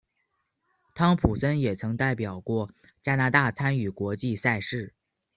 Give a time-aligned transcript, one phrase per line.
[0.95, 2.71] 汤普森也曾代表过
[3.03, 4.95] 加拿大参与国际赛事。